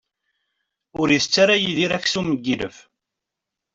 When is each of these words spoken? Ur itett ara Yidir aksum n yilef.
Ur 1.01 1.07
itett 1.17 1.35
ara 1.43 1.55
Yidir 1.63 1.91
aksum 1.97 2.27
n 2.31 2.39
yilef. 2.45 2.77